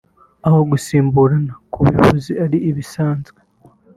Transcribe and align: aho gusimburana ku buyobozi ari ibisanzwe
aho 0.47 0.59
gusimburana 0.71 1.53
ku 1.71 1.77
buyobozi 1.85 2.31
ari 2.43 2.57
ibisanzwe 2.69 3.39